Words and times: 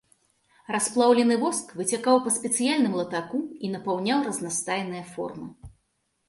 Расплаўлены 0.75 1.35
воск 1.43 1.67
выцякаў 1.81 2.17
па 2.27 2.31
спецыяльным 2.37 2.97
латаку 3.01 3.43
і 3.69 3.71
напаўняў 3.75 4.25
разнастайныя 4.31 5.05
формы. 5.13 5.47